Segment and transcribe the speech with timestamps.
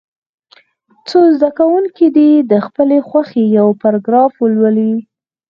[1.07, 4.93] څو زده کوونکي دې د خپلې خوښې یو پاراګراف ولولي.